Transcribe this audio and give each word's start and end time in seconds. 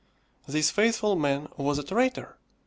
This 0.47 0.71
faithful 0.71 1.15
man 1.15 1.47
was 1.57 1.77
a 1.77 1.83
traitor. 1.83 2.39